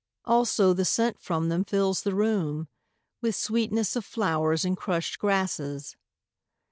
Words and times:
Also 0.25 0.73
the 0.73 0.83
scent 0.83 1.19
from 1.21 1.49
them 1.49 1.63
fills 1.63 2.01
the 2.01 2.15
room 2.15 2.67
With 3.21 3.35
sweetness 3.35 3.95
of 3.95 4.03
flowers 4.03 4.65
and 4.65 4.75
crushed 4.75 5.19
grasses. 5.19 5.95